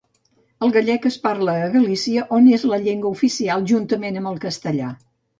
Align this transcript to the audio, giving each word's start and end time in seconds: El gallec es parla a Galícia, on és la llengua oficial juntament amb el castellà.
El 0.67 0.71
gallec 0.75 1.03
es 1.09 1.17
parla 1.25 1.53
a 1.65 1.67
Galícia, 1.75 2.23
on 2.37 2.47
és 2.59 2.63
la 2.71 2.79
llengua 2.85 3.11
oficial 3.17 3.65
juntament 3.73 4.17
amb 4.23 4.31
el 4.31 4.41
castellà. 4.47 4.89